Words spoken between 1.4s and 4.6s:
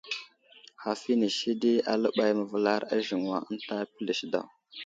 di aləɓay məvəlar a aziŋwa ənta pəlis daw.